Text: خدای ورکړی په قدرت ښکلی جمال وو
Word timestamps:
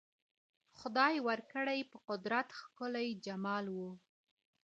خدای 0.77 1.15
ورکړی 1.27 1.79
په 1.91 1.97
قدرت 2.07 2.47
ښکلی 2.59 3.07
جمال 3.25 3.65
وو 3.75 3.91